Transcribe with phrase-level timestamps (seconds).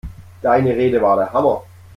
[0.41, 1.61] Deine Rede war der Hammer!